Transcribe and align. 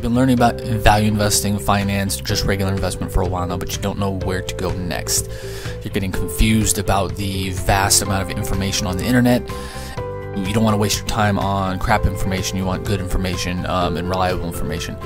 You've 0.00 0.04
been 0.04 0.14
learning 0.14 0.36
about 0.36 0.58
value 0.58 1.08
investing, 1.08 1.58
finance, 1.58 2.16
just 2.16 2.46
regular 2.46 2.72
investment 2.72 3.12
for 3.12 3.20
a 3.20 3.28
while 3.28 3.46
now, 3.46 3.58
but 3.58 3.76
you 3.76 3.82
don't 3.82 3.98
know 3.98 4.12
where 4.12 4.40
to 4.40 4.54
go 4.54 4.72
next. 4.72 5.28
You're 5.84 5.92
getting 5.92 6.10
confused 6.10 6.78
about 6.78 7.16
the 7.16 7.50
vast 7.50 8.00
amount 8.00 8.22
of 8.22 8.34
information 8.34 8.86
on 8.86 8.96
the 8.96 9.04
internet. 9.04 9.46
You 10.38 10.54
don't 10.54 10.64
want 10.64 10.72
to 10.72 10.78
waste 10.78 11.00
your 11.00 11.06
time 11.06 11.38
on 11.38 11.78
crap 11.78 12.06
information. 12.06 12.56
You 12.56 12.64
want 12.64 12.86
good 12.86 12.98
information 12.98 13.66
um, 13.66 13.98
and 13.98 14.08
reliable 14.08 14.46
information. 14.46 14.96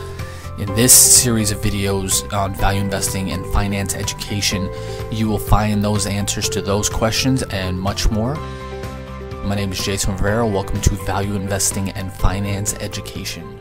In 0.60 0.72
this 0.76 0.92
series 0.92 1.50
of 1.50 1.58
videos 1.58 2.32
on 2.32 2.54
value 2.54 2.80
investing 2.80 3.32
and 3.32 3.44
finance 3.46 3.96
education, 3.96 4.70
you 5.10 5.26
will 5.28 5.40
find 5.40 5.82
those 5.82 6.06
answers 6.06 6.48
to 6.50 6.62
those 6.62 6.88
questions 6.88 7.42
and 7.42 7.80
much 7.80 8.12
more. 8.12 8.36
My 9.42 9.56
name 9.56 9.72
is 9.72 9.84
Jason 9.84 10.12
Rivera. 10.12 10.46
Welcome 10.46 10.80
to 10.82 10.90
Value 11.04 11.34
Investing 11.34 11.90
and 11.90 12.12
Finance 12.12 12.74
Education. 12.74 13.58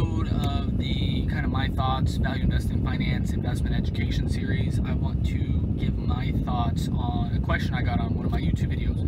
Episode 0.00 0.28
of 0.46 0.78
the 0.78 1.26
kind 1.26 1.44
of 1.44 1.50
my 1.50 1.68
thoughts, 1.68 2.16
value 2.16 2.44
investing, 2.44 2.82
finance, 2.82 3.32
investment 3.32 3.76
education 3.76 4.28
series, 4.28 4.78
I 4.80 4.94
want 4.94 5.26
to 5.26 5.38
give 5.78 5.98
my 5.98 6.32
thoughts 6.44 6.88
on 6.88 7.34
a 7.36 7.40
question 7.40 7.74
I 7.74 7.82
got 7.82 8.00
on 8.00 8.14
one 8.14 8.24
of 8.24 8.30
my 8.30 8.40
YouTube 8.40 8.72
videos. 8.74 8.98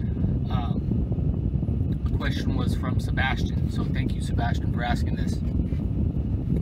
Um, 0.50 1.96
the 2.04 2.16
question 2.16 2.56
was 2.56 2.74
from 2.74 3.00
Sebastian, 3.00 3.70
so 3.70 3.84
thank 3.84 4.14
you, 4.14 4.20
Sebastian, 4.20 4.72
for 4.72 4.82
asking 4.82 5.16
this 5.16 5.36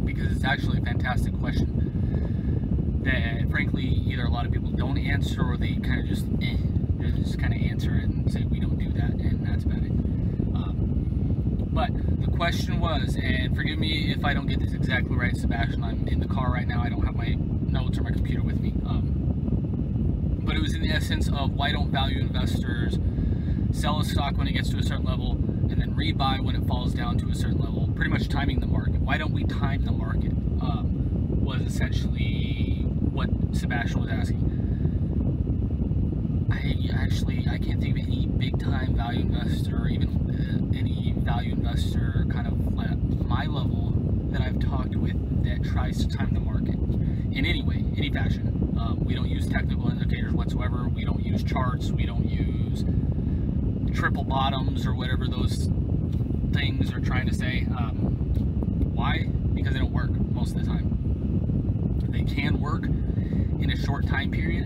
because 0.04 0.32
it's 0.32 0.44
actually 0.44 0.78
a 0.78 0.82
fantastic 0.82 1.36
question 1.40 3.00
that, 3.04 3.50
frankly, 3.50 3.84
either 3.84 4.24
a 4.24 4.30
lot 4.30 4.46
of 4.46 4.52
people 4.52 4.70
don't 4.70 4.98
answer 4.98 5.42
or 5.42 5.56
they 5.56 5.74
kind 5.76 6.00
of 6.00 6.06
just, 6.06 6.26
eh, 6.40 6.56
just 7.16 7.38
kind 7.38 7.52
of 7.52 7.60
answer 7.60 7.96
it 7.96 8.04
and 8.04 8.30
say 8.32 8.44
we 8.44 8.60
don't 8.60 8.78
do 8.78 8.92
that, 8.92 9.10
and 9.10 9.44
that's 9.46 9.64
about 9.64 9.82
it. 9.82 9.90
Um, 10.54 11.68
but 11.72 11.90
question 12.40 12.80
was, 12.80 13.18
and 13.22 13.54
forgive 13.54 13.78
me 13.78 14.14
if 14.16 14.24
I 14.24 14.32
don't 14.32 14.46
get 14.46 14.60
this 14.60 14.72
exactly 14.72 15.14
right, 15.14 15.36
Sebastian. 15.36 15.84
I'm 15.84 16.08
in 16.08 16.20
the 16.20 16.26
car 16.26 16.50
right 16.50 16.66
now. 16.66 16.80
I 16.82 16.88
don't 16.88 17.04
have 17.04 17.14
my 17.14 17.36
notes 17.36 17.98
or 17.98 18.02
my 18.02 18.12
computer 18.12 18.42
with 18.42 18.58
me. 18.58 18.72
Um, 18.86 20.38
but 20.40 20.56
it 20.56 20.62
was 20.62 20.72
in 20.72 20.80
the 20.80 20.88
essence 20.88 21.28
of 21.28 21.52
why 21.52 21.70
don't 21.70 21.90
value 21.90 22.18
investors 22.18 22.98
sell 23.72 24.00
a 24.00 24.04
stock 24.06 24.38
when 24.38 24.48
it 24.48 24.52
gets 24.52 24.70
to 24.70 24.78
a 24.78 24.82
certain 24.82 25.04
level 25.04 25.32
and 25.32 25.82
then 25.82 25.94
rebuy 25.94 26.42
when 26.42 26.56
it 26.56 26.66
falls 26.66 26.94
down 26.94 27.18
to 27.18 27.28
a 27.28 27.34
certain 27.34 27.58
level? 27.58 27.90
Pretty 27.94 28.10
much 28.10 28.26
timing 28.30 28.60
the 28.60 28.66
market. 28.66 29.02
Why 29.02 29.18
don't 29.18 29.32
we 29.34 29.44
time 29.44 29.84
the 29.84 29.92
market? 29.92 30.32
Um, 30.62 31.44
was 31.44 31.60
essentially 31.60 32.86
what 33.12 33.28
Sebastian 33.52 34.00
was 34.00 34.08
asking. 34.08 34.69
I 36.50 36.88
actually 36.94 37.46
I 37.48 37.58
can't 37.58 37.80
think 37.80 37.98
of 37.98 38.04
any 38.04 38.26
big 38.26 38.58
time 38.58 38.94
value 38.94 39.20
investor 39.20 39.76
or 39.76 39.88
even 39.88 40.08
uh, 40.30 40.76
any 40.78 41.14
value 41.16 41.52
investor 41.52 42.26
kind 42.30 42.46
of 42.46 42.78
at 42.78 42.98
my 43.26 43.46
level 43.46 43.92
that 44.30 44.40
I've 44.40 44.58
talked 44.60 44.96
with 44.96 45.44
that 45.44 45.64
tries 45.64 46.04
to 46.04 46.08
time 46.16 46.34
the 46.34 46.40
market 46.40 46.74
in 47.36 47.44
any 47.46 47.62
way, 47.62 47.84
any 47.96 48.10
fashion. 48.10 48.76
Um, 48.78 49.04
we 49.04 49.14
don't 49.14 49.28
use 49.28 49.48
technical 49.48 49.90
indicators 49.90 50.32
whatsoever. 50.32 50.88
We 50.88 51.04
don't 51.04 51.24
use 51.24 51.42
charts. 51.42 51.90
We 51.90 52.06
don't 52.06 52.28
use 52.28 52.84
triple 53.96 54.24
bottoms 54.24 54.86
or 54.86 54.94
whatever 54.94 55.26
those 55.26 55.68
things 56.52 56.92
are 56.92 57.00
trying 57.00 57.28
to 57.28 57.34
say. 57.34 57.66
Um, 57.76 57.96
why? 58.94 59.28
Because 59.54 59.74
they 59.74 59.80
don't 59.80 59.92
work 59.92 60.10
most 60.10 60.54
of 60.54 60.60
the 60.60 60.66
time. 60.66 62.06
They 62.08 62.24
can 62.24 62.60
work 62.60 62.84
in 62.84 63.70
a 63.70 63.76
short 63.76 64.06
time 64.06 64.30
period. 64.30 64.64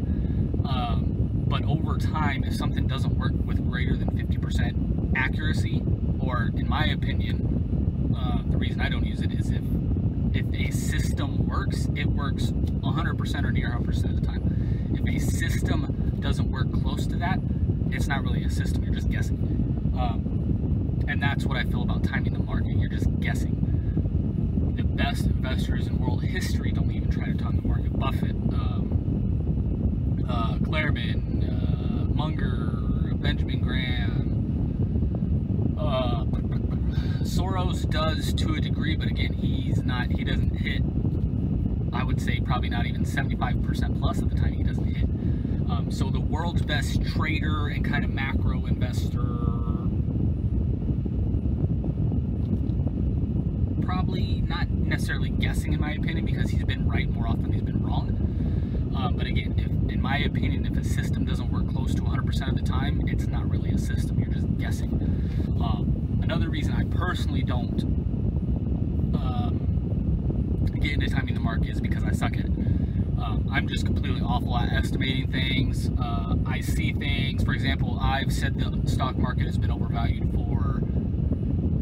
Um, 0.66 1.13
but 1.46 1.64
over 1.64 1.98
time, 1.98 2.44
if 2.44 2.54
something 2.54 2.86
doesn't 2.86 3.18
work 3.18 3.32
with 3.44 3.68
greater 3.70 3.96
than 3.96 4.10
50% 4.10 5.16
accuracy, 5.16 5.82
or 6.20 6.50
in 6.56 6.68
my 6.68 6.86
opinion, 6.86 8.14
uh, 8.16 8.42
the 8.50 8.56
reason 8.56 8.80
I 8.80 8.88
don't 8.88 9.04
use 9.04 9.20
it 9.20 9.32
is 9.32 9.50
if 9.50 9.62
if 10.34 10.52
a 10.52 10.72
system 10.72 11.46
works, 11.46 11.88
it 11.94 12.06
works 12.06 12.46
100% 12.46 13.44
or 13.44 13.52
near 13.52 13.70
100% 13.70 14.04
of 14.04 14.20
the 14.20 14.26
time. 14.26 14.90
If 14.92 15.06
a 15.06 15.24
system 15.24 16.18
doesn't 16.20 16.50
work 16.50 16.72
close 16.82 17.06
to 17.06 17.16
that, 17.16 17.38
it's 17.90 18.08
not 18.08 18.24
really 18.24 18.42
a 18.42 18.50
system. 18.50 18.82
You're 18.82 18.94
just 18.94 19.08
guessing. 19.10 19.92
Um, 19.96 21.04
and 21.06 21.22
that's 21.22 21.44
what 21.44 21.56
I 21.56 21.64
feel 21.64 21.82
about 21.82 22.02
timing 22.02 22.32
the 22.32 22.40
market. 22.40 22.76
You're 22.76 22.88
just 22.88 23.20
guessing. 23.20 24.72
The 24.76 24.82
best 24.82 25.26
investors 25.26 25.86
in 25.86 25.98
world 26.00 26.24
history 26.24 26.72
don't 26.72 26.90
even 26.90 27.10
try 27.10 27.26
to 27.26 27.34
time 27.34 27.56
the 27.56 27.68
market. 27.68 27.96
Buffett, 27.98 28.30
um, 28.30 28.93
uh, 30.28 30.54
Klarman, 30.58 31.48
uh, 31.48 32.04
Munger, 32.14 33.14
Benjamin 33.14 33.60
Graham. 33.60 35.76
Uh, 35.78 36.24
Soros 37.24 37.88
does 37.88 38.32
to 38.34 38.54
a 38.54 38.60
degree, 38.60 38.96
but 38.96 39.08
again, 39.08 39.32
he's 39.32 39.82
not. 39.82 40.10
He 40.10 40.24
doesn't 40.24 40.56
hit. 40.56 40.82
I 41.92 42.04
would 42.04 42.20
say 42.20 42.40
probably 42.40 42.68
not 42.68 42.86
even 42.86 43.04
75% 43.04 44.00
plus 44.00 44.18
of 44.18 44.30
the 44.30 44.36
time 44.36 44.52
he 44.52 44.62
doesn't 44.62 44.84
hit. 44.84 45.04
Um, 45.70 45.88
so 45.90 46.10
the 46.10 46.20
world's 46.20 46.62
best 46.62 47.04
trader 47.06 47.68
and 47.68 47.84
kind 47.84 48.04
of 48.04 48.10
macro 48.10 48.66
investor, 48.66 49.20
probably 53.82 54.42
not 54.42 54.68
necessarily 54.70 55.30
guessing 55.30 55.72
in 55.72 55.80
my 55.80 55.92
opinion 55.92 56.24
because 56.24 56.50
he's 56.50 56.64
been 56.64 56.88
right 56.88 57.08
more 57.08 57.26
often 57.26 57.42
than 57.44 57.52
he's 57.52 57.62
been 57.62 57.82
wrong. 57.82 58.08
Um, 58.96 59.16
but 59.16 59.26
again, 59.26 59.54
if, 59.58 59.92
in 59.92 60.00
my 60.14 60.20
opinion, 60.20 60.64
if 60.64 60.76
a 60.76 60.84
system 60.84 61.24
doesn't 61.24 61.50
work 61.50 61.68
close 61.74 61.92
to 61.92 62.00
100% 62.00 62.48
of 62.48 62.54
the 62.54 62.62
time, 62.62 63.02
it's 63.08 63.26
not 63.26 63.50
really 63.50 63.70
a 63.70 63.78
system. 63.78 64.20
You're 64.20 64.32
just 64.32 64.46
guessing. 64.58 64.92
Um, 65.60 66.20
another 66.22 66.48
reason 66.48 66.72
I 66.72 66.84
personally 66.84 67.42
don't 67.42 67.82
um, 69.12 70.70
get 70.78 70.92
into 70.92 71.08
timing 71.08 71.34
the 71.34 71.40
market 71.40 71.68
is 71.70 71.80
because 71.80 72.04
I 72.04 72.12
suck 72.12 72.34
at 72.34 72.44
it. 72.44 72.52
Um, 73.18 73.48
I'm 73.50 73.66
just 73.66 73.86
completely 73.86 74.20
awful 74.20 74.56
at 74.56 74.72
estimating 74.72 75.32
things. 75.32 75.90
Uh, 76.00 76.36
I 76.46 76.60
see 76.60 76.92
things. 76.92 77.42
For 77.42 77.52
example, 77.52 77.98
I've 78.00 78.32
said 78.32 78.54
the 78.60 78.88
stock 78.88 79.16
market 79.16 79.46
has 79.46 79.58
been 79.58 79.72
overvalued 79.72 80.32
for 80.32 80.80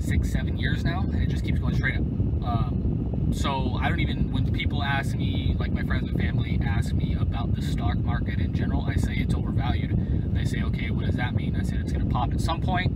six, 0.01 0.33
seven 0.33 0.57
years 0.57 0.85
now, 0.85 1.01
and 1.01 1.23
it 1.23 1.29
just 1.29 1.45
keeps 1.45 1.59
going 1.59 1.75
straight 1.75 1.97
up. 1.97 2.01
Um, 2.01 3.22
so 3.33 3.79
I 3.81 3.89
don't 3.89 4.01
even, 4.01 4.31
when 4.33 4.53
people 4.53 4.83
ask 4.83 5.17
me, 5.17 5.57
like 5.59 5.73
my 5.73 5.83
friends 5.83 6.09
and 6.09 6.19
family 6.19 6.61
ask 6.65 6.93
me 6.93 7.17
about 7.19 7.55
the 7.55 7.63
stock 7.63 7.97
market 7.99 8.41
in 8.41 8.55
general, 8.55 8.85
I 8.87 8.97
say 8.97 9.15
it's 9.15 9.35
overvalued. 9.35 10.35
They 10.35 10.45
say, 10.45 10.63
okay, 10.63 10.91
what 10.91 11.07
does 11.07 11.17
that 11.17 11.35
mean? 11.35 11.57
I 11.57 11.63
said 11.63 11.81
it's 11.81 11.93
going 11.93 12.07
to 12.07 12.13
pop 12.13 12.33
at 12.33 12.41
some 12.41 12.61
point. 12.61 12.93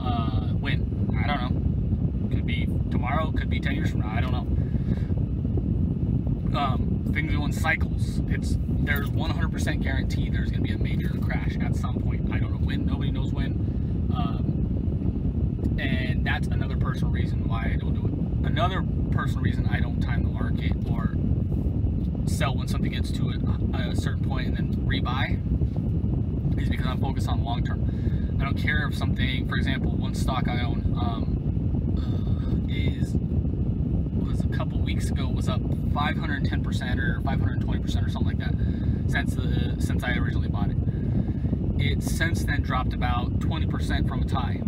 Uh, 0.00 0.48
when? 0.54 1.18
I 1.22 1.26
don't 1.26 1.40
know. 1.40 2.28
Could 2.36 2.46
be 2.46 2.66
tomorrow, 2.90 3.32
could 3.32 3.50
be 3.50 3.60
10 3.60 3.74
years 3.74 3.90
from 3.90 4.00
now. 4.00 4.12
I 4.14 4.20
don't 4.20 4.32
know. 4.32 4.46
Um, 6.58 7.04
things 7.12 7.32
go 7.34 7.44
in 7.44 7.52
cycles. 7.52 8.20
It's 8.28 8.56
there's 8.60 9.10
100% 9.10 9.82
guarantee 9.82 10.30
there's 10.30 10.50
going 10.50 10.62
to 10.62 10.68
be 10.68 10.72
a 10.72 10.78
major 10.78 11.10
crash 11.20 11.56
at 11.60 11.74
some 11.76 12.00
point. 12.00 12.32
I 12.32 12.38
don't 12.38 12.52
know 12.52 12.58
when. 12.58 12.86
Nobody 12.86 13.10
knows 13.10 13.32
when. 13.32 14.10
Um, 14.16 15.76
and 15.78 16.24
that's 16.24 16.46
another 16.48 16.76
personal 16.76 17.12
reason 17.12 17.48
why 17.48 17.72
I 17.74 17.76
don't 17.78 17.94
do 17.94 18.06
it. 18.06 18.15
Another 18.46 18.82
personal 19.10 19.42
reason 19.42 19.66
I 19.66 19.80
don't 19.80 20.00
time 20.00 20.22
the 20.22 20.30
market 20.30 20.72
or 20.88 21.16
sell 22.28 22.56
when 22.56 22.68
something 22.68 22.92
gets 22.92 23.10
to 23.12 23.30
a, 23.30 23.90
a 23.90 23.96
certain 23.96 24.24
point 24.24 24.46
and 24.46 24.56
then 24.56 24.76
rebuy 24.86 25.38
is 26.60 26.68
because 26.68 26.86
I'm 26.86 27.00
focused 27.00 27.28
on 27.28 27.44
long 27.44 27.64
term. 27.64 28.38
I 28.40 28.44
don't 28.44 28.56
care 28.56 28.86
if 28.88 28.96
something, 28.96 29.48
for 29.48 29.56
example, 29.56 29.90
one 29.90 30.14
stock 30.14 30.48
I 30.48 30.62
own 30.62 30.96
um, 30.98 31.96
uh, 31.98 32.72
is 32.72 33.14
was 34.24 34.44
a 34.44 34.48
couple 34.56 34.78
weeks 34.80 35.10
ago 35.10 35.28
was 35.28 35.48
up 35.48 35.60
510% 35.60 36.98
or 36.98 37.20
520% 37.22 38.06
or 38.06 38.10
something 38.10 38.24
like 38.26 38.38
that 38.38 38.54
since 39.10 39.34
the 39.34 39.76
since 39.80 40.02
I 40.04 40.12
originally 40.12 40.48
bought 40.48 40.70
it. 40.70 40.76
It's 41.78 42.10
since 42.10 42.44
then 42.44 42.62
dropped 42.62 42.92
about 42.92 43.38
20% 43.40 44.08
from 44.08 44.22
its 44.22 44.32
high. 44.32 44.62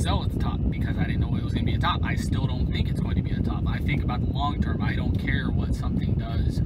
Sell 0.00 0.24
at 0.24 0.30
the 0.30 0.38
top 0.38 0.58
because 0.70 0.96
I 0.96 1.04
didn't 1.04 1.20
know 1.20 1.36
it 1.36 1.44
was 1.44 1.52
going 1.52 1.66
to 1.66 1.70
be 1.70 1.76
a 1.76 1.78
top. 1.78 2.02
I 2.02 2.14
still 2.14 2.46
don't 2.46 2.66
think 2.72 2.88
it's 2.88 3.00
going 3.00 3.16
to 3.16 3.22
be 3.22 3.32
a 3.32 3.40
top. 3.42 3.64
I 3.68 3.76
think 3.80 4.02
about 4.02 4.24
the 4.24 4.32
long 4.32 4.58
term. 4.62 4.80
I 4.80 4.94
don't 4.94 5.14
care 5.18 5.50
what 5.50 5.74
something 5.74 6.14
does 6.14 6.56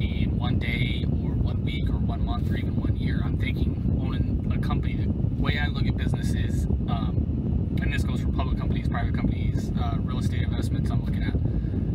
in 0.00 0.38
one 0.38 0.58
day 0.58 1.04
or 1.04 1.32
one 1.34 1.62
week 1.62 1.90
or 1.90 1.98
one 1.98 2.24
month 2.24 2.50
or 2.50 2.56
even 2.56 2.80
one 2.80 2.96
year. 2.96 3.20
I'm 3.22 3.36
thinking 3.36 4.00
owning 4.00 4.50
a 4.50 4.58
company. 4.58 4.94
The 5.04 5.42
way 5.42 5.58
I 5.58 5.66
look 5.66 5.86
at 5.86 5.98
business 5.98 6.32
is, 6.32 6.64
um, 6.88 7.76
and 7.82 7.92
this 7.92 8.04
goes 8.04 8.22
for 8.22 8.32
public 8.32 8.56
companies, 8.56 8.88
private 8.88 9.14
companies, 9.14 9.70
uh, 9.78 9.96
real 9.98 10.18
estate 10.18 10.44
investments 10.44 10.90
I'm 10.90 11.04
looking 11.04 11.22
at. 11.22 11.34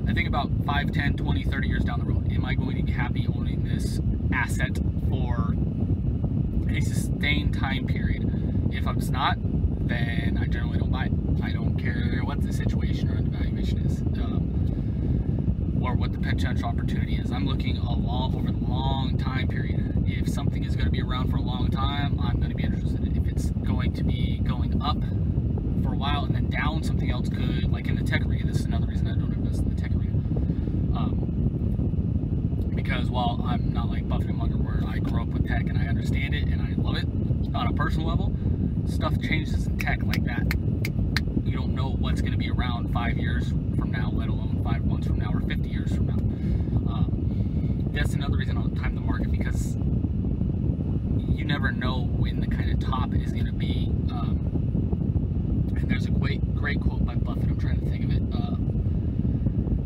I 0.08 0.14
think 0.14 0.28
about 0.28 0.52
5, 0.64 0.92
10, 0.92 1.18
20, 1.18 1.44
30 1.44 1.68
years 1.68 1.84
down 1.84 2.02
the 2.02 2.06
road. 2.06 2.32
Am 2.32 2.46
I 2.46 2.54
going 2.54 2.78
to 2.78 2.84
be 2.84 2.92
happy 2.92 3.28
owning 3.36 3.64
this 3.64 4.00
asset 4.32 4.78
for 5.10 5.56
a 6.70 6.82
sustained 6.82 7.56
time 7.60 7.88
period? 7.88 8.28
If 8.72 8.86
it's 8.86 9.10
not, 9.10 9.40
then 9.90 10.38
I 10.42 10.46
generally 10.48 10.78
don't 10.80 10.92
buy 10.92 11.06
it. 11.06 11.12
I 11.44 11.52
don't 11.52 11.76
care 11.78 12.22
what 12.24 12.42
the 12.42 12.54
situation 12.54 13.10
or 13.10 13.22
the 13.22 13.30
valuation 13.30 13.80
is, 13.80 14.02
um, 14.22 15.80
or 15.84 15.96
what 15.96 16.12
the 16.12 16.18
potential 16.20 16.66
opportunity 16.68 17.16
is. 17.16 17.32
I'm 17.32 17.46
looking 17.46 17.78
a 17.78 17.94
long 17.94 18.36
over 18.36 18.52
the 18.52 18.66
long 18.66 19.18
time 19.18 19.48
period. 19.48 20.04
If 20.08 20.30
something 20.30 20.64
is 20.64 20.76
going 20.76 20.86
to 20.86 20.92
be 20.92 21.02
around 21.02 21.30
for 21.30 21.38
a 21.38 21.42
long 21.42 21.70
time, 21.70 22.20
I'm 22.20 22.38
going 22.38 22.50
to 22.50 22.56
be 22.56 22.64
interested. 22.64 23.00
In 23.00 23.08
it. 23.08 23.18
If 23.18 23.28
it's 23.28 23.50
going 23.52 23.94
to 23.94 24.04
be 24.04 24.40
going 24.40 24.82
up 24.82 24.98
for 25.84 25.94
a 25.94 25.98
while 25.98 26.26
and 26.26 26.36
then 26.36 26.50
down, 26.50 26.84
something 26.84 27.10
else 27.12 27.30
could, 27.30 27.72
like 27.72 27.88
in 27.88 27.96
the 27.96 28.04
tech 28.04 28.26
arena. 28.26 28.46
This 28.48 28.60
is 28.60 28.66
another 28.66 28.88
reason 28.88 29.08
I 29.08 29.16
don't 29.16 29.32
invest 29.34 29.62
in 29.62 29.70
the 29.70 29.82
tech 29.82 29.92
arena. 29.96 30.18
Um, 30.98 32.72
because 32.76 33.10
while 33.10 33.42
I'm 33.46 33.74
not 33.74 33.90
like 33.90 34.08
Buffett 34.08 34.30
and 34.30 34.38
Munger, 34.38 34.58
where 34.58 34.84
I 34.88 35.00
grew 35.00 35.22
up 35.22 35.30
with 35.30 35.48
tech 35.48 35.68
and 35.68 35.78
I 35.78 35.86
understand 35.88 36.34
it 36.34 36.48
and 36.48 36.62
I 36.62 36.74
love 36.82 36.98
it 36.98 37.08
on 37.56 37.68
a 37.68 37.74
personal 37.74 38.08
level, 38.08 38.34
stuff 38.90 39.20
changes 39.22 39.68
in 39.68 39.78
tech 39.78 40.02
like 40.04 40.24
that. 40.26 40.54
You 41.46 41.54
don't 41.56 41.76
know 41.76 41.92
what's 42.00 42.22
going 42.22 42.32
to 42.34 42.38
be 42.38 42.50
around 42.50 42.92
five 42.94 43.18
years 43.18 43.50
from 43.50 43.92
now, 43.92 44.12
let 44.14 44.30
alone 44.30 44.62
five 44.64 44.86
months 44.86 45.08
from 45.08 45.20
now 45.20 45.32
or 45.34 45.42
50 45.42 45.70
years 45.70 45.94
from 45.96 46.08
now. 46.08 46.94
Um, 46.94 47.90
that's 47.94 48.14
another 48.14 48.38
reason 48.38 48.58
I'll 48.58 48.70
time 48.70 48.96
the 48.96 49.02
market 49.02 49.32
because 49.32 49.76
you 49.76 51.46
never 51.46 51.72
know 51.72 52.04
when 52.18 52.40
the 52.40 52.48
kind 52.48 52.72
of 52.72 52.80
top 52.80 53.14
is 53.14 53.32
going 53.32 53.46
to 53.46 53.52
be. 53.52 53.92
Um, 54.12 55.74
and 55.78 55.90
there's 55.90 56.06
a 56.06 56.12
great, 56.12 56.56
great 56.56 56.82
quote 56.82 57.06
by 57.06 57.16
Buffett. 57.16 57.44
I'm 57.44 57.60
trying 57.60 57.80
to 57.80 57.90
think 57.90 58.06
of 58.06 58.12
it. 58.12 58.24
Uh, 58.34 58.56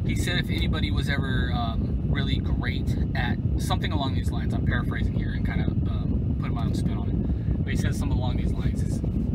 he 0.08 0.16
said 0.16 0.40
if 0.40 0.50
anybody 0.50 0.92
was 0.92 1.10
ever 1.10 1.52
um, 1.54 2.04
really 2.08 2.38
great 2.38 2.96
at 3.16 3.38
something 3.58 3.92
along 3.92 4.16
these 4.16 4.32
lines, 4.32 4.54
I'm 4.54 4.66
paraphrasing 4.66 5.14
here 5.14 5.34
and 5.34 5.46
kind 5.46 5.62
of 5.62 5.68
um, 5.88 6.36
putting 6.40 6.56
my 6.56 6.64
own 6.66 6.74
spin 6.74 6.98
on 6.98 7.10
it. 7.10 7.43
But 7.64 7.72
he 7.72 7.78
says 7.78 7.98
something 7.98 8.18
along 8.18 8.38
these 8.38 8.52
lines 8.52 8.74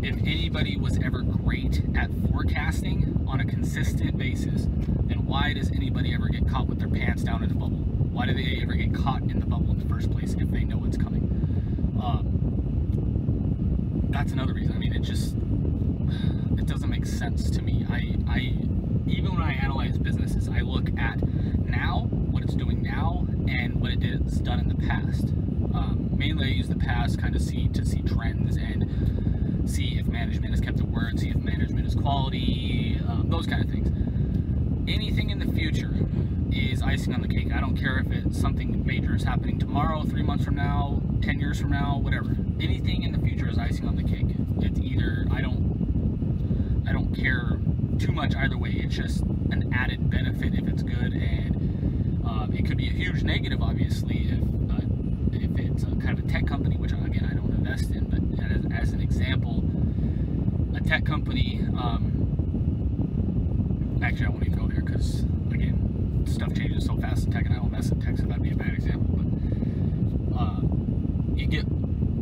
if 0.03 0.17
anybody 0.19 0.77
was 0.77 0.99
ever 0.99 1.23
great 1.23 1.83
at 1.97 2.11
forecasting 2.31 3.25
on 3.27 3.41
a 3.41 3.45
consistent 3.45 4.17
basis, 4.17 4.67
then 5.05 5.27
why 5.27 5.53
does 5.53 5.71
anybody 5.73 6.15
ever 6.15 6.29
get 6.29 6.49
caught 6.49 6.69
with 6.69 6.79
their 6.79 6.89
pants 6.89 7.23
down 7.23 7.43
in 7.43 7.49
the 7.49 7.55
bubble? 7.55 7.77
Why 7.79 8.27
do 8.27 8.35
they 8.35 8.61
ever 8.63 8.75
get 8.75 8.95
caught 8.95 9.23
in 9.23 9.41
the 9.41 9.47
bubble 9.47 9.71
in 9.73 9.79
the 9.79 9.87
first 9.87 10.11
place 10.11 10.35
if 10.35 10.51
they 10.51 10.65
know 10.65 10.85
it's 10.85 10.97
coming? 10.97 11.23
Um, 12.03 12.39
that's 14.11 14.33
another 14.33 14.55
reason. 14.55 14.75
I 14.75 14.79
mean, 14.79 14.95
it 14.95 15.03
just 15.03 15.35
it 16.57 16.67
doesn't 16.67 16.89
make 16.89 17.07
sense 17.07 17.51
to 17.51 17.61
me. 17.61 17.85
I, 17.91 18.17
I 18.29 18.39
even 19.11 19.35
when 19.35 19.43
I 19.43 19.55
analyze 19.55 19.99
businesses, 19.99 20.49
I 20.49 20.61
look 20.61 20.89
at 20.99 21.21
now 21.67 22.07
what 22.11 22.45
it's 22.45 22.55
doing 22.55 22.83
now 22.83 23.27
and 23.49 23.81
what 23.81 23.91
it 23.91 24.01
did, 24.01 24.27
it's 24.27 24.39
done 24.39 24.61
in 24.61 24.69
the 24.69 24.77
past. 24.77 25.35
I 26.41 26.47
use 26.47 26.69
the 26.69 26.77
past 26.77 27.19
kind 27.19 27.35
of 27.35 27.43
see 27.43 27.69
to 27.69 27.85
see 27.85 28.03
trends 28.03 28.57
and 28.57 29.69
see 29.69 29.99
if 29.99 30.07
management 30.07 30.51
has 30.53 30.61
kept 30.61 30.79
the 30.79 30.87
word, 30.87 31.19
see 31.19 31.31
if 31.31 31.37
management 31.37 31.87
is 31.87 31.95
quality, 31.95 33.01
um, 33.09 33.27
those 33.29 33.47
kind 33.47 33.63
of 33.63 33.71
things. 33.71 33.89
Anything 34.89 35.31
in 35.31 35.39
the 35.39 35.53
future 35.53 35.95
is 36.51 36.83
icing 36.83 37.13
on 37.15 37.21
the 37.21 37.29
cake. 37.29 37.53
I 37.53 37.61
don't 37.61 37.77
care 37.77 37.99
if 37.99 38.11
it's 38.11 38.41
something 38.41 38.85
major 38.87 39.15
is 39.15 39.25
happening 39.25 39.59
tomorrow, 39.59 40.03
three 40.03 40.23
months 40.23 40.45
from 40.45 40.55
now, 40.57 41.03
ten 41.23 41.39
years 41.39 41.61
from 41.61 41.71
now, 41.71 41.99
whatever. 41.99 42.35
Anything 42.61 43.03
in 43.03 43.13
the 43.13 43.19
future 43.19 43.49
is 43.49 43.59
icing 43.59 43.87
on 43.87 43.97
the 43.97 44.03
cake. 44.03 44.27
It's 44.61 44.79
either 44.81 45.27
I 45.31 45.41
don't 45.43 46.85
I 46.89 46.93
don't 46.93 47.15
care 47.15 47.59
too 47.99 48.13
much 48.13 48.35
either 48.35 48.57
way. 48.57 48.71
It's 48.71 48.97
just 48.97 49.21
an 49.23 49.73
added 49.75 50.09
benefit 50.11 50.55
if 50.55 50.67
it's 50.69 50.83
good, 50.83 51.13
and 51.13 52.27
um, 52.27 52.53
it 52.57 52.65
could 52.67 52.77
be 52.79 52.89
a 52.89 52.93
huge 52.93 53.23
negative, 53.23 53.63
obviously, 53.63 54.29
if 54.31 54.39
it's 55.83 56.05
kind 56.05 56.19
of 56.19 56.25
a 56.25 56.29
tech 56.29 56.47
company, 56.47 56.77
which 56.77 56.93
again 56.93 57.29
I 57.31 57.35
don't 57.35 57.51
invest 57.51 57.91
in. 57.91 58.05
But 58.05 58.21
as, 58.45 58.89
as 58.89 58.93
an 58.93 59.01
example, 59.01 59.65
a 60.75 60.81
tech 60.81 61.05
company. 61.05 61.61
Um, 61.79 62.25
actually, 64.03 64.27
I 64.27 64.29
won't 64.31 64.47
even 64.47 64.59
go 64.59 64.67
there 64.69 64.83
because 64.83 65.21
again, 65.53 66.25
stuff 66.27 66.55
changes 66.55 66.87
so 66.87 66.97
fast 66.97 67.27
in 67.27 67.33
tech, 67.33 67.47
and 67.47 67.55
I 67.55 67.57
don't 67.59 67.67
invest 67.67 67.93
in 67.93 68.01
tech, 68.01 68.17
so 68.17 68.25
that'd 68.25 68.43
be 68.43 68.51
a 68.51 68.57
bad 68.57 68.75
example. 68.75 69.17
But 69.19 70.39
uh, 70.39 70.61
you 71.35 71.47
get 71.47 71.67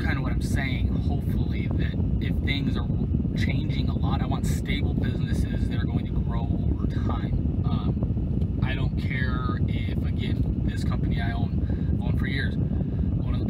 kind 0.00 0.17
of 0.17 0.23
what 0.23 0.32
I'm 0.32 0.43
saying. 0.43 0.88
Hopefully, 1.09 1.69
that 1.73 1.94
if 2.20 2.37
things 2.44 2.76
are 2.76 2.87
changing 3.38 3.88
a 3.88 3.99
lot, 3.99 4.23
I 4.23 4.26
want 4.26 4.47
stable 4.47 4.94
businesses 4.94 5.69
that 5.69 5.79
are 5.79 5.85
going 5.85 6.06
to 6.06 6.12
grow 6.12 6.43
over 6.43 6.87
time. 6.87 7.62
Um, 7.64 8.61
I 8.62 8.75
don't 8.75 8.97
care 8.99 9.61
if 9.69 9.99
again 10.06 10.62
this 10.64 10.85
company 10.85 11.20
I 11.20 11.32
own 11.32 12.00
owned 12.02 12.19
for 12.19 12.26
years, 12.26 12.55
one 12.56 13.35
of 13.35 13.41
the 13.41 13.47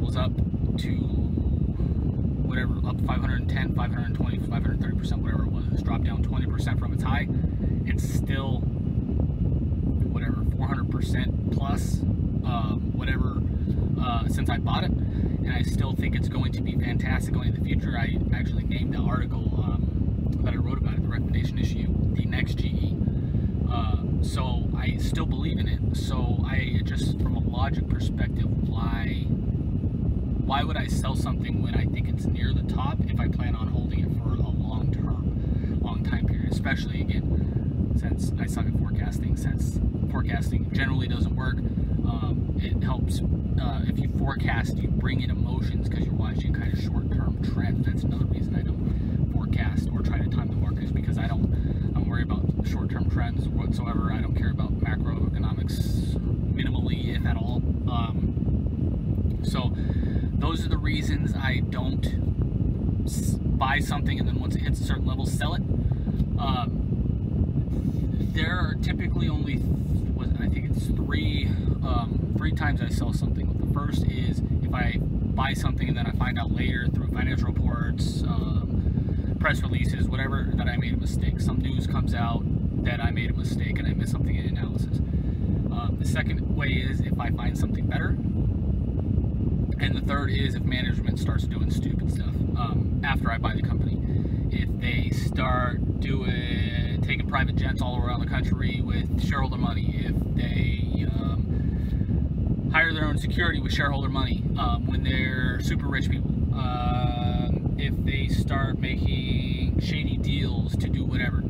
was 0.00 0.16
up 0.16 0.32
to 0.78 0.90
whatever 2.46 2.74
up 2.86 3.00
510, 3.06 3.74
520, 3.74 4.38
530 4.38 4.96
percent, 4.96 5.22
whatever 5.22 5.44
it 5.44 5.50
was. 5.50 5.64
It's 5.72 5.82
dropped 5.82 6.04
down 6.04 6.22
20 6.22 6.46
percent 6.46 6.78
from 6.78 6.92
its 6.92 7.02
high. 7.02 7.28
It's 7.84 8.02
still 8.08 8.60
whatever 10.12 10.44
400 10.56 10.90
percent 10.90 11.52
plus, 11.52 12.00
um, 12.44 12.92
whatever 12.94 13.40
uh, 14.00 14.28
since 14.28 14.50
I 14.50 14.58
bought 14.58 14.84
it, 14.84 14.90
and 14.90 15.52
I 15.52 15.62
still 15.62 15.94
think 15.94 16.14
it's 16.14 16.28
going 16.28 16.52
to 16.52 16.62
be 16.62 16.76
fantastic 16.76 17.34
going 17.34 17.48
in 17.48 17.54
the 17.54 17.64
future. 17.64 17.96
I 17.96 18.18
actually 18.34 18.64
named 18.64 18.94
the 18.94 18.98
article 18.98 19.52
um, 19.62 20.40
that 20.42 20.54
I 20.54 20.56
wrote 20.56 20.78
about 20.78 20.94
it, 20.94 21.02
the 21.02 21.08
recommendation 21.08 21.58
issue, 21.58 21.88
the 22.12 22.24
next 22.24 22.54
GE. 22.54 22.94
Uh, 23.70 23.96
so 24.22 24.68
I 24.76 24.96
still 24.98 25.26
believe 25.26 25.58
in 25.58 25.68
it. 25.68 25.96
So 25.96 26.42
I 26.46 26.80
just, 26.84 27.20
from 27.20 27.36
a 27.36 27.40
logic 27.40 27.88
perspective, 27.88 28.46
why 28.68 29.26
why 30.46 30.62
would 30.62 30.76
I 30.76 30.86
sell 30.86 31.16
something 31.16 31.60
when 31.60 31.74
I 31.74 31.86
think 31.86 32.08
it's 32.08 32.24
near 32.24 32.52
the 32.52 32.62
top 32.62 32.98
if 33.08 33.18
I 33.18 33.28
plan 33.28 33.56
on 33.56 33.66
holding 33.66 33.98
it 33.98 34.16
for 34.22 34.34
a 34.34 34.48
long 34.48 34.92
term, 34.92 35.80
long 35.82 36.04
time 36.04 36.26
period? 36.26 36.52
Especially 36.52 37.00
again, 37.00 37.92
since 37.98 38.32
I 38.38 38.46
suck 38.46 38.66
at 38.66 38.78
forecasting, 38.78 39.36
since 39.36 39.80
forecasting 40.10 40.70
generally 40.72 41.08
doesn't 41.08 41.34
work. 41.34 41.56
Um, 41.56 42.54
it 42.62 42.80
helps 42.84 43.20
uh, 43.60 43.82
if 43.88 43.98
you 43.98 44.08
forecast, 44.18 44.76
you 44.76 44.88
bring 44.88 45.20
in 45.20 45.30
emotions 45.30 45.88
because 45.88 46.04
you're 46.04 46.14
watching 46.14 46.52
kind 46.52 46.72
of 46.72 46.80
short-term 46.80 47.42
trends. 47.42 47.84
That's 47.84 48.04
another 48.04 48.26
reason 48.26 48.54
I 48.54 48.62
don't 48.62 49.32
forecast 49.32 49.88
or 49.92 50.00
try 50.02 50.18
to 50.18 50.28
time 50.28 50.48
the 50.48 50.56
markets 50.56 50.92
because 50.92 51.18
I 51.18 51.26
don't. 51.26 51.92
I'm 51.96 52.08
worried 52.08 52.30
about 52.30 52.44
short-term 52.68 53.10
trends 53.10 53.48
whatsoever. 53.48 54.12
I 54.12 54.20
don't 54.20 54.36
care 54.36 54.50
about 54.52 54.78
macroeconomics 54.78 56.14
minimally, 56.54 57.16
if 57.16 57.26
at 57.26 57.36
all. 57.36 57.62
Um, 57.90 59.40
so 59.42 59.72
those 60.46 60.64
are 60.64 60.68
the 60.68 60.76
reasons 60.76 61.34
I 61.34 61.60
don't 61.70 63.58
buy 63.58 63.80
something 63.80 64.20
and 64.20 64.28
then 64.28 64.38
once 64.38 64.54
it 64.54 64.62
hits 64.62 64.80
a 64.80 64.84
certain 64.84 65.04
level, 65.04 65.26
sell 65.26 65.54
it. 65.54 65.62
Um, 66.38 68.28
there 68.32 68.52
are 68.52 68.76
typically 68.80 69.28
only, 69.28 69.54
I 70.38 70.48
think 70.48 70.70
it's 70.70 70.86
three, 70.86 71.46
um, 71.84 72.32
three 72.36 72.52
times 72.52 72.80
I 72.80 72.90
sell 72.90 73.12
something. 73.12 73.58
The 73.58 73.74
first 73.74 74.04
is 74.06 74.40
if 74.62 74.72
I 74.72 74.98
buy 75.00 75.52
something 75.52 75.88
and 75.88 75.96
then 75.96 76.06
I 76.06 76.12
find 76.12 76.38
out 76.38 76.52
later 76.52 76.86
through 76.94 77.08
financial 77.08 77.48
reports, 77.48 78.22
um, 78.22 79.36
press 79.40 79.62
releases, 79.62 80.06
whatever, 80.06 80.48
that 80.54 80.68
I 80.68 80.76
made 80.76 80.94
a 80.94 80.96
mistake. 80.96 81.40
Some 81.40 81.58
news 81.58 81.88
comes 81.88 82.14
out 82.14 82.44
that 82.84 83.02
I 83.02 83.10
made 83.10 83.30
a 83.30 83.34
mistake 83.34 83.80
and 83.80 83.88
I 83.88 83.94
missed 83.94 84.12
something 84.12 84.36
in 84.36 84.46
analysis. 84.46 84.98
Um, 85.72 85.96
the 85.98 86.06
second 86.06 86.54
way 86.54 86.68
is 86.68 87.00
if 87.00 87.18
I 87.18 87.30
find 87.30 87.58
something 87.58 87.86
better. 87.86 88.16
And 89.78 89.94
the 89.94 90.00
third 90.00 90.30
is 90.30 90.54
if 90.54 90.62
management 90.62 91.18
starts 91.18 91.44
doing 91.44 91.70
stupid 91.70 92.10
stuff 92.12 92.34
um, 92.56 93.00
after 93.04 93.30
I 93.30 93.38
buy 93.38 93.54
the 93.54 93.62
company. 93.62 94.02
If 94.50 94.68
they 94.80 95.10
start 95.10 96.00
doing 96.00 97.02
taking 97.02 97.28
private 97.28 97.56
jets 97.56 97.82
all 97.82 97.98
around 97.98 98.20
the 98.20 98.26
country 98.26 98.80
with 98.82 99.24
shareholder 99.26 99.58
money, 99.58 100.02
if 100.04 100.14
they 100.34 101.04
um, 101.04 102.70
hire 102.72 102.92
their 102.92 103.04
own 103.04 103.18
security 103.18 103.60
with 103.60 103.72
shareholder 103.72 104.08
money 104.08 104.42
um, 104.58 104.86
when 104.86 105.02
they're 105.04 105.60
super 105.60 105.86
rich 105.86 106.10
people, 106.10 106.30
um, 106.54 107.76
if 107.78 107.94
they 108.04 108.28
start 108.28 108.78
making 108.78 109.78
shady 109.80 110.16
deals 110.16 110.74
to 110.76 110.88
do 110.88 111.04
whatever, 111.04 111.44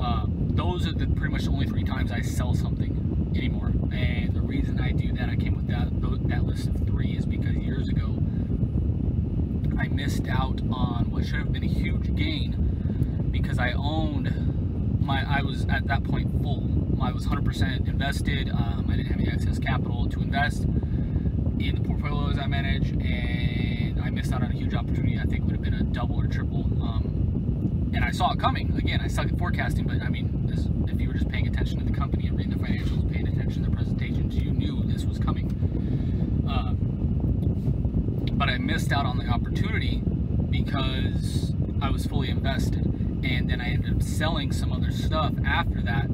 uh, 0.00 0.26
those 0.28 0.86
are 0.86 0.92
the 0.92 1.06
pretty 1.06 1.32
much 1.32 1.44
the 1.44 1.50
only 1.50 1.66
three 1.66 1.84
times 1.84 2.12
I 2.12 2.20
sell 2.20 2.54
something 2.54 3.32
anymore. 3.34 3.72
And 3.92 4.34
the 4.34 4.40
reason 4.42 4.80
I 4.80 4.92
do 4.92 5.12
that, 5.12 5.28
I 5.28 5.36
came 5.36 5.56
with 5.56 5.68
that 5.68 5.88
that 6.28 6.44
list 6.44 6.68
of 6.68 6.76
three, 6.86 7.16
is 7.16 7.26
because 7.26 7.54
years 7.56 7.88
ago 7.88 8.18
I 9.78 9.88
missed 9.88 10.28
out 10.28 10.60
on 10.70 11.10
what 11.10 11.24
should 11.24 11.36
have 11.36 11.52
been 11.52 11.64
a 11.64 11.66
huge 11.92 12.14
gain 12.16 13.28
because 13.30 13.58
I 13.58 13.72
owned 13.72 15.00
my. 15.00 15.24
I 15.28 15.42
was 15.42 15.66
at 15.66 15.86
that 15.86 16.04
point 16.04 16.30
full. 16.42 16.68
I 17.02 17.12
was 17.12 17.26
100% 17.26 17.88
invested. 17.88 18.48
Um, 18.50 18.86
I 18.88 18.96
didn't 18.96 19.12
have 19.12 19.20
any 19.20 19.28
excess 19.28 19.58
capital 19.58 20.08
to 20.08 20.20
invest 20.20 20.64
in 20.64 21.74
the 21.74 21.80
portfolios 21.86 22.38
I 22.38 22.46
manage, 22.46 22.90
and 22.90 24.00
I 24.00 24.10
missed 24.10 24.32
out 24.32 24.42
on 24.42 24.50
a 24.50 24.54
huge 24.54 24.74
opportunity. 24.74 25.18
I 25.18 25.24
think 25.24 25.44
would 25.44 25.52
have 25.52 25.62
been 25.62 25.74
a 25.74 25.82
double 25.82 26.20
or 26.20 26.26
triple. 26.26 26.64
Um, 26.82 27.90
and 27.94 28.04
I 28.04 28.10
saw 28.10 28.32
it 28.32 28.40
coming. 28.40 28.74
Again, 28.76 29.00
I 29.00 29.08
suck 29.08 29.26
at 29.26 29.38
forecasting, 29.38 29.86
but 29.86 30.00
I 30.02 30.08
mean, 30.08 30.46
this, 30.46 30.66
if 30.92 31.00
you 31.00 31.08
were 31.08 31.14
just 31.14 31.28
paying 31.28 31.46
attention 31.46 31.78
to 31.80 31.84
the 31.84 31.92
company 31.92 32.28
and 32.28 32.38
reading 32.38 32.56
the 32.56 32.64
financials, 32.64 33.10
paying 33.12 33.28
attention 33.28 33.64
to 33.64 33.70
the 33.70 33.76
presentations, 33.76 34.34
you 34.36 34.50
knew 34.50 34.82
this 34.84 35.04
was 35.04 35.18
coming. 35.18 35.48
Uh, 36.48 36.72
but 38.34 38.48
I 38.48 38.58
missed 38.58 38.92
out 38.92 39.06
on 39.06 39.18
the 39.18 39.26
opportunity 39.26 40.02
because 40.50 41.51
I 41.82 41.90
was 41.90 42.06
fully 42.06 42.30
invested. 42.30 42.86
And 43.24 43.50
then 43.50 43.60
I 43.60 43.70
ended 43.70 43.96
up 43.96 44.02
selling 44.02 44.52
some 44.52 44.72
other 44.72 44.90
stuff 44.90 45.34
after 45.44 45.80
that 45.82 46.08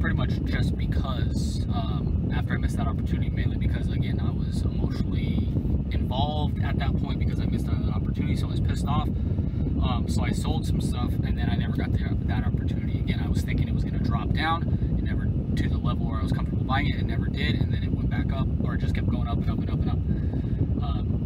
pretty 0.00 0.16
much 0.16 0.30
just 0.44 0.76
because 0.76 1.64
um, 1.74 2.32
after 2.34 2.54
I 2.54 2.56
missed 2.56 2.78
that 2.78 2.86
opportunity, 2.86 3.28
mainly 3.28 3.58
because 3.58 3.86
again 3.88 4.18
I 4.18 4.30
was 4.30 4.62
emotionally 4.62 5.48
involved 5.92 6.62
at 6.62 6.78
that 6.78 6.96
point 7.02 7.18
because 7.18 7.38
I 7.38 7.44
missed 7.44 7.66
that 7.66 7.92
opportunity, 7.94 8.34
so 8.36 8.46
I 8.46 8.50
was 8.50 8.60
pissed 8.60 8.86
off. 8.86 9.08
Um, 9.08 10.06
so 10.08 10.22
I 10.22 10.30
sold 10.30 10.66
some 10.66 10.80
stuff, 10.80 11.12
and 11.22 11.38
then 11.38 11.48
I 11.50 11.56
never 11.56 11.76
got 11.76 11.92
the, 11.92 12.16
that 12.26 12.46
opportunity 12.46 12.98
again. 12.98 13.20
I 13.24 13.28
was 13.28 13.42
thinking 13.42 13.68
it 13.68 13.74
was 13.74 13.84
going 13.84 13.98
to 13.98 14.04
drop 14.04 14.32
down, 14.32 14.96
it 14.98 15.04
never 15.04 15.24
to 15.56 15.68
the 15.68 15.78
level 15.78 16.06
where 16.06 16.20
I 16.20 16.22
was 16.22 16.32
comfortable 16.32 16.64
buying 16.64 16.88
it. 16.88 16.96
It 16.96 17.06
never 17.06 17.26
did, 17.26 17.56
and 17.56 17.72
then 17.72 17.82
it 17.82 17.90
went 17.90 18.10
back 18.10 18.32
up, 18.32 18.46
or 18.64 18.74
it 18.74 18.78
just 18.78 18.94
kept 18.94 19.08
going 19.08 19.28
up 19.28 19.38
and 19.38 19.50
up 19.50 19.58
and 19.58 19.70
up 19.70 19.80
and 19.80 19.90
up. 19.90 19.98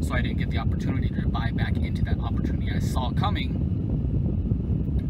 So 0.04 0.14
I 0.14 0.20
didn't 0.20 0.38
get 0.38 0.50
the 0.50 0.58
opportunity 0.58 1.08
to 1.08 1.26
buy 1.28 1.50
back 1.50 1.76
into 1.76 2.04
that 2.04 2.18
opportunity 2.18 2.70
I 2.70 2.78
saw 2.78 3.10
coming, 3.12 3.54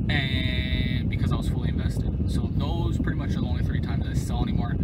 and 0.09 1.11
because 1.11 1.33
I 1.33 1.37
was 1.37 1.49
fully 1.49 1.69
invested. 1.71 2.31
So 2.31 2.49
those 2.53 2.99
pretty 2.99 3.19
much 3.19 3.31
are 3.31 3.41
the 3.41 3.47
only 3.47 3.65
three 3.65 3.81
times 3.81 4.07
I 4.09 4.15
sell 4.15 4.43
anymore. 4.43 4.77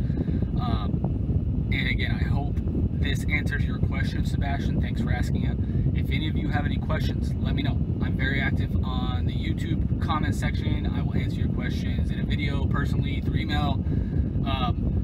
Um, 0.61 1.69
and 1.73 1.89
again, 1.89 2.11
I 2.21 2.25
hope 2.25 2.57
this 2.93 3.25
answers 3.31 3.65
your 3.65 3.79
question, 3.79 4.27
Sebastian. 4.27 4.81
Thanks 4.81 5.01
for 5.01 5.13
asking 5.13 5.45
it. 5.45 5.57
If 5.99 6.11
any 6.11 6.29
of 6.29 6.37
you 6.37 6.49
have 6.49 6.65
any 6.65 6.77
questions, 6.77 7.33
let 7.35 7.55
me 7.55 7.63
know. 7.63 7.79
I'm 8.03 8.17
very 8.17 8.41
active 8.41 8.75
on 8.85 9.27
the 9.27 9.33
YouTube 9.35 10.03
comment 10.03 10.35
section. 10.35 10.87
I 10.87 11.03
will 11.03 11.15
answer 11.15 11.39
your 11.39 11.49
questions 11.51 12.11
in 12.11 12.19
a 12.21 12.25
video, 12.25 12.67
personally, 12.67 13.21
through 13.21 13.37
email, 13.39 13.85
um, 14.45 14.97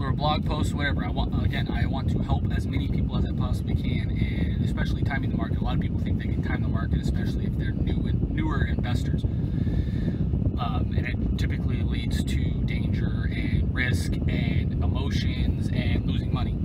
or 0.00 0.08
a 0.10 0.14
blog 0.14 0.46
post, 0.46 0.74
whatever. 0.74 1.04
I 1.04 1.10
want 1.10 1.34
again, 1.44 1.68
I 1.70 1.86
want 1.86 2.10
to 2.10 2.18
help 2.20 2.50
as 2.52 2.66
many 2.66 2.88
people 2.88 3.16
as 3.16 3.24
I 3.24 3.30
possibly 3.48 3.74
can, 3.74 4.10
and 4.10 4.62
especially 4.62 5.02
timing 5.02 5.30
the 5.30 5.36
market. 5.36 5.58
A 5.58 5.64
lot 5.64 5.74
of 5.74 5.80
people 5.80 5.98
think 6.00 6.18
they 6.18 6.28
can 6.28 6.42
time 6.42 6.60
the 6.60 6.68
market, 6.68 7.00
especially 7.00 7.46
if 7.46 7.56
they're 7.56 7.70
new 7.70 8.06
and 8.06 8.30
newer 8.30 8.62
investors, 8.62 9.24
um, 9.24 10.92
and 10.94 11.06
it 11.06 11.38
typically 11.38 11.80
leads 11.80 12.22
to 12.24 12.36
danger 12.66 13.26
and 13.32 13.74
risk 13.74 14.12
and 14.12 14.84
emotions 14.84 15.70
and 15.72 16.06
losing 16.06 16.30
money. 16.30 16.58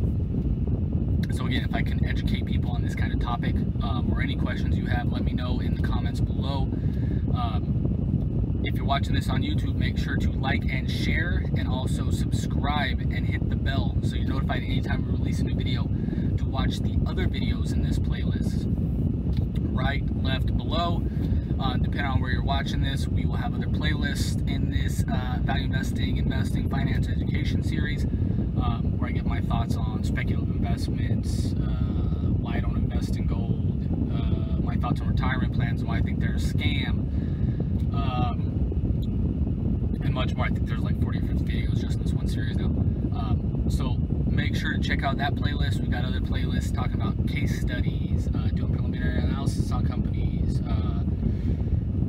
So 1.34 1.46
again, 1.46 1.64
if 1.64 1.74
I 1.74 1.84
can 1.84 2.06
educate 2.06 2.46
people 2.46 2.72
on 2.72 2.82
this 2.82 2.96
kind 2.96 3.14
of 3.14 3.22
topic 3.22 3.56
um, 3.82 4.12
or 4.14 4.22
any 4.22 4.36
questions 4.36 4.76
you 4.76 4.88
have, 4.88 5.10
let 5.10 5.24
me 5.24 5.32
know 5.32 5.62
in 5.62 5.76
the 5.76 5.82
comments 5.82 6.20
below. 6.20 6.64
Um, 7.34 8.62
if 8.66 8.76
you're 8.76 8.86
watching 8.86 9.16
this 9.16 9.30
on 9.30 9.42
YouTube, 9.42 9.76
make 9.76 9.98
sure 9.98 10.18
to 10.18 10.32
like 10.32 10.66
and 10.66 10.92
share 10.92 11.46
and 11.58 11.66
also 11.66 12.12
subscribe 12.12 13.00
and 13.00 13.26
hit 13.26 13.50
the 13.50 13.56
bell 13.56 13.96
so 14.04 14.16
you're 14.16 14.28
notified 14.28 14.64
anytime 14.64 15.06
we 15.06 15.12
release 15.12 15.40
a 15.40 15.44
new 15.44 15.56
video 15.56 15.88
to 16.38 16.46
watch 16.46 16.80
the 16.80 16.98
other 17.06 17.28
videos 17.28 17.74
in 17.74 17.84
this 17.84 18.00
playlist. 18.00 18.64
Right, 19.74 20.04
left, 20.24 20.56
below. 20.56 21.04
Uh, 21.60 21.78
depending 21.78 22.06
on 22.06 22.22
where 22.22 22.32
you're 22.32 22.44
watching 22.44 22.82
this, 22.82 23.08
we 23.08 23.26
will 23.26 23.36
have 23.36 23.54
other 23.54 23.68
playlists 23.68 24.48
in 24.48 24.70
this 24.70 25.04
uh, 25.12 25.38
value 25.42 25.66
investing, 25.66 26.18
investing, 26.18 26.70
finance, 26.70 27.08
education 27.08 27.64
series 27.64 28.06
um, 28.62 28.98
where 28.98 29.10
I 29.10 29.14
give 29.14 29.26
my 29.26 29.42
thoughts 29.42 29.76
on 29.76 30.04
speculative 30.04 30.50
investments, 30.50 31.54
uh, 31.54 32.30
why 32.40 32.56
I 32.56 32.60
don't 32.60 32.78
invest 32.78 33.16
in 33.16 33.28
gold, 33.28 33.88
uh, 34.14 34.60
my 34.62 34.76
thoughts 34.78 35.02
on 35.02 35.08
retirement 35.08 35.54
plans, 35.54 35.84
why 35.84 35.98
I 35.98 36.02
think 36.02 36.20
they're 36.20 36.36
a 36.36 36.40
scam, 36.40 37.00
um, 37.94 40.00
and 40.04 40.14
much 40.14 40.36
more. 40.36 40.46
I 40.46 40.50
think 40.50 40.68
there's 40.68 40.82
like 40.82 41.02
40 41.02 41.20
or 41.20 41.22
50 41.22 41.44
videos 41.46 41.82
just 41.82 41.98
in 41.98 42.04
this 42.04 42.14
one 42.14 42.28
series 42.28 42.58
now. 42.58 42.66
Um, 42.66 43.66
so 43.70 43.98
make 44.34 44.56
sure 44.56 44.74
to 44.74 44.80
check 44.80 45.04
out 45.04 45.18
that 45.18 45.36
playlist. 45.36 45.80
We've 45.80 45.92
got 45.92 46.06
other 46.06 46.20
playlists 46.20 46.74
talking 46.74 46.96
about 46.96 47.28
case 47.28 47.62
studies, 47.62 48.28
uh, 48.28 48.50
doing 48.50 48.74
preliminary 48.74 49.20
analysis 49.20 49.72
on 49.72 49.86
companies. 49.88 50.60
Uh, 50.62 51.04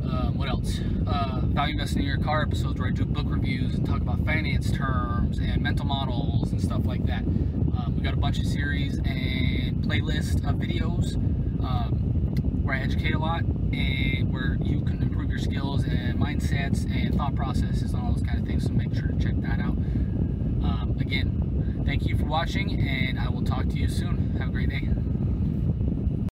um, 0.06 0.34
what 0.36 0.48
else? 0.48 0.80
Uh, 1.06 1.40
value 1.44 1.72
investing 1.74 2.02
in 2.02 2.08
your 2.08 2.18
car 2.18 2.42
episodes 2.42 2.78
where 2.78 2.88
I 2.88 2.92
do 2.92 3.04
book 3.04 3.26
reviews 3.28 3.74
and 3.74 3.86
talk 3.86 4.00
about 4.00 4.24
finance 4.24 4.70
terms 4.70 5.38
and 5.38 5.62
mental 5.62 5.86
models 5.86 6.50
and 6.50 6.60
stuff 6.60 6.86
like 6.86 7.04
that. 7.06 7.22
Um, 7.22 7.94
we 7.96 8.02
got 8.02 8.14
a 8.14 8.18
bunch 8.18 8.38
of 8.38 8.46
series 8.46 8.98
and 8.98 9.84
playlist 9.84 10.36
of 10.48 10.56
videos 10.56 11.14
um, 11.62 11.94
where 12.62 12.76
I 12.76 12.80
educate 12.80 13.14
a 13.14 13.18
lot 13.18 13.42
and 13.42 14.32
where 14.32 14.56
you 14.62 14.80
can 14.80 15.02
improve 15.02 15.30
your 15.30 15.38
skills 15.38 15.84
and 15.84 16.18
mindsets 16.18 16.84
and 16.84 17.14
thought 17.16 17.34
processes 17.34 17.92
and 17.92 18.02
all 18.02 18.12
those 18.12 18.22
kind 18.22 18.38
of 18.38 18.46
things. 18.46 18.64
So 18.64 18.70
make 18.70 18.94
sure 18.94 19.08
to 19.08 19.18
check 19.18 19.34
that 19.42 19.60
out. 19.60 19.76
Um, 20.64 20.96
again, 20.98 21.44
thank 21.84 22.06
you 22.06 22.16
for 22.16 22.24
watching, 22.24 22.80
and 22.80 23.18
I 23.18 23.28
will 23.28 23.44
talk 23.44 23.68
to 23.68 23.76
you 23.76 23.88
soon. 23.88 24.36
Have 24.38 24.48
a 24.48 24.52
great 24.52 24.70
day. 24.70 25.03